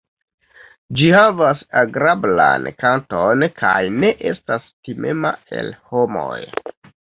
[0.99, 6.43] Ĝi havas agrablan kanton kaj ne estas timema el homoj.